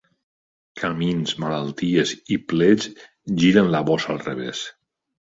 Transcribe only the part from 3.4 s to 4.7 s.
giren la bossa al revés.